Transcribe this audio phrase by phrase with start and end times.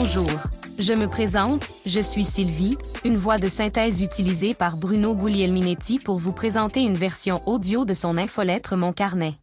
[0.00, 0.30] Bonjour.
[0.78, 6.18] Je me présente, je suis Sylvie, une voix de synthèse utilisée par Bruno Guglielminetti pour
[6.18, 9.34] vous présenter une version audio de son infolettre Mon Carnet.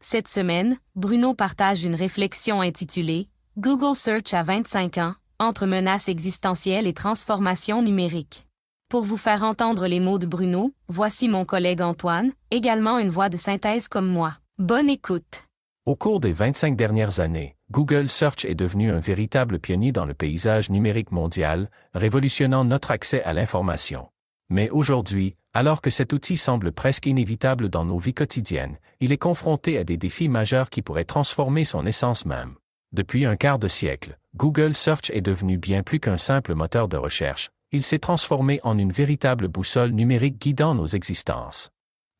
[0.00, 6.86] Cette semaine, Bruno partage une réflexion intitulée Google Search à 25 ans, entre menaces existentielles
[6.86, 8.46] et transformation numérique.
[8.90, 13.30] Pour vous faire entendre les mots de Bruno, voici mon collègue Antoine, également une voix
[13.30, 14.34] de synthèse comme moi.
[14.58, 15.46] Bonne écoute.
[15.86, 20.12] Au cours des 25 dernières années, Google Search est devenu un véritable pionnier dans le
[20.12, 24.10] paysage numérique mondial, révolutionnant notre accès à l'information.
[24.50, 29.16] Mais aujourd'hui, alors que cet outil semble presque inévitable dans nos vies quotidiennes, il est
[29.16, 32.56] confronté à des défis majeurs qui pourraient transformer son essence même.
[32.92, 36.98] Depuis un quart de siècle, Google Search est devenu bien plus qu'un simple moteur de
[36.98, 41.70] recherche, il s'est transformé en une véritable boussole numérique guidant nos existences.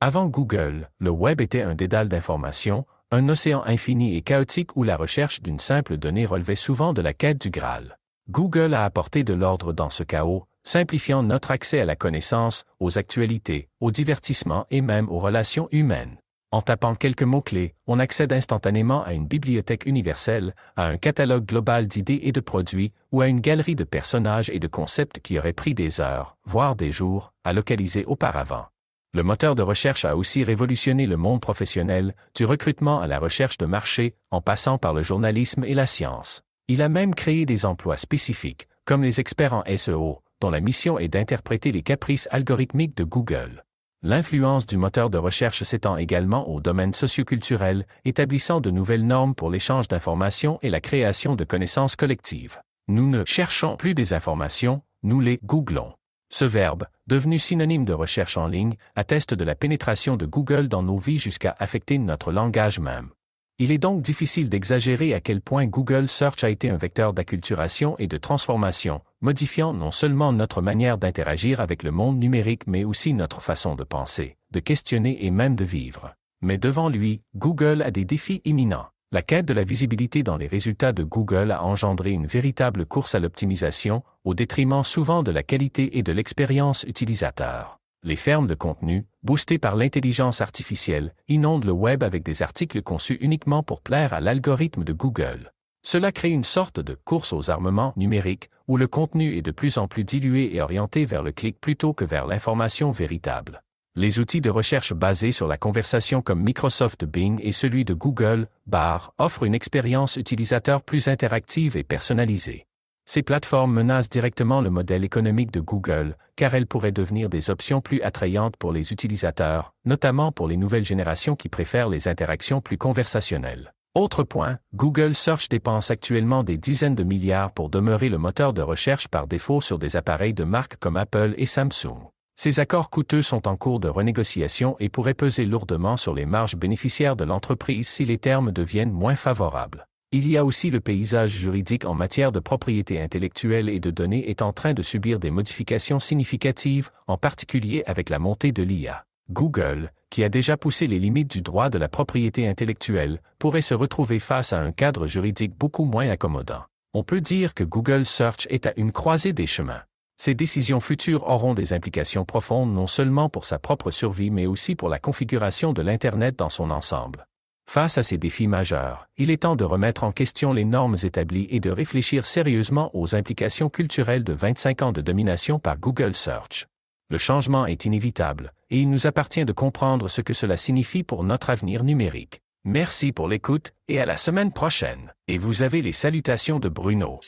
[0.01, 4.97] Avant Google, le web était un dédale d'informations, un océan infini et chaotique où la
[4.97, 7.99] recherche d'une simple donnée relevait souvent de la quête du Graal.
[8.31, 12.97] Google a apporté de l'ordre dans ce chaos, simplifiant notre accès à la connaissance, aux
[12.97, 16.17] actualités, au divertissement et même aux relations humaines.
[16.53, 21.87] En tapant quelques mots-clés, on accède instantanément à une bibliothèque universelle, à un catalogue global
[21.87, 25.53] d'idées et de produits, ou à une galerie de personnages et de concepts qui auraient
[25.53, 28.67] pris des heures, voire des jours, à localiser auparavant.
[29.15, 33.59] Le moteur de recherche a aussi révolutionné le monde professionnel, du recrutement à la recherche
[33.59, 36.41] de marché, en passant par le journalisme et la science.
[36.69, 40.99] Il a même créé des emplois spécifiques, comme les experts en SEO, dont la mission
[40.99, 43.65] est d'interpréter les caprices algorithmiques de Google.
[44.03, 49.51] L'influence du moteur de recherche s'étend également au domaine socioculturel, établissant de nouvelles normes pour
[49.51, 52.61] l'échange d'informations et la création de connaissances collectives.
[52.89, 55.93] Nous ne cherchons plus des informations, nous les googlons.
[56.33, 60.83] Ce verbe, devenu synonyme de recherche en ligne, atteste de la pénétration de Google dans
[60.83, 63.11] nos vies jusqu'à affecter notre langage même.
[63.59, 67.99] Il est donc difficile d'exagérer à quel point Google Search a été un vecteur d'acculturation
[67.99, 73.13] et de transformation, modifiant non seulement notre manière d'interagir avec le monde numérique mais aussi
[73.13, 76.15] notre façon de penser, de questionner et même de vivre.
[76.41, 78.87] Mais devant lui, Google a des défis imminents.
[79.15, 83.15] La quête de la visibilité dans les résultats de Google a engendré une véritable course
[83.15, 87.79] à l'optimisation, au détriment souvent de la qualité et de l'expérience utilisateur.
[88.03, 93.19] Les fermes de contenu, boostées par l'intelligence artificielle, inondent le web avec des articles conçus
[93.21, 95.53] uniquement pour plaire à l'algorithme de Google.
[95.83, 99.77] Cela crée une sorte de course aux armements numériques, où le contenu est de plus
[99.77, 103.63] en plus dilué et orienté vers le clic plutôt que vers l'information véritable.
[103.95, 108.49] Les outils de recherche basés sur la conversation comme Microsoft Bing et celui de Google,
[108.67, 112.67] Bar, offrent une expérience utilisateur plus interactive et personnalisée.
[113.05, 117.83] Ces plateformes menacent directement le modèle économique de Google, car elles pourraient devenir des options
[117.83, 122.79] plus attrayantes pour les utilisateurs, notamment pour les nouvelles générations qui préfèrent les interactions plus
[122.79, 123.75] conversationnelles.
[123.95, 128.63] Autre point, Google Search dépense actuellement des dizaines de milliards pour demeurer le moteur de
[128.63, 132.12] recherche par défaut sur des appareils de marques comme Apple et Samsung.
[132.35, 136.57] Ces accords coûteux sont en cours de renégociation et pourraient peser lourdement sur les marges
[136.57, 139.87] bénéficiaires de l'entreprise si les termes deviennent moins favorables.
[140.15, 144.29] Il y a aussi le paysage juridique en matière de propriété intellectuelle et de données
[144.29, 149.07] est en train de subir des modifications significatives, en particulier avec la montée de l'IA.
[149.31, 153.73] Google, qui a déjà poussé les limites du droit de la propriété intellectuelle, pourrait se
[153.73, 156.65] retrouver face à un cadre juridique beaucoup moins accommodant.
[156.93, 159.81] On peut dire que Google Search est à une croisée des chemins.
[160.17, 164.75] Ces décisions futures auront des implications profondes non seulement pour sa propre survie mais aussi
[164.75, 167.27] pour la configuration de l'Internet dans son ensemble.
[167.69, 171.47] Face à ces défis majeurs, il est temps de remettre en question les normes établies
[171.51, 176.67] et de réfléchir sérieusement aux implications culturelles de 25 ans de domination par Google Search.
[177.09, 181.25] Le changement est inévitable, et il nous appartient de comprendre ce que cela signifie pour
[181.25, 182.41] notre avenir numérique.
[182.65, 185.13] Merci pour l'écoute, et à la semaine prochaine.
[185.29, 187.21] Et vous avez les salutations de Bruno.